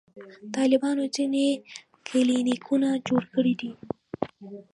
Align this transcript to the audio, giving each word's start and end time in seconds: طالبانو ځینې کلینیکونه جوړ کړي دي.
طالبانو 0.55 1.03
ځینې 1.15 1.45
کلینیکونه 2.07 2.89
جوړ 3.07 3.21
کړي 3.33 3.53
دي. 3.61 3.71